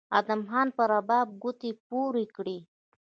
[0.19, 2.57] ادم خان په رباب ګوتې پورې کړې